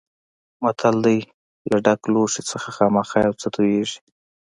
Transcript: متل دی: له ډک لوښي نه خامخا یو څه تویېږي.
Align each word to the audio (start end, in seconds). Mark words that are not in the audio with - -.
متل 0.63 0.95
دی: 1.05 1.19
له 1.69 1.77
ډک 1.85 2.01
لوښي 2.13 2.41
نه 2.49 2.57
خامخا 2.75 3.19
یو 3.27 3.37
څه 3.41 3.47
تویېږي. 3.55 3.99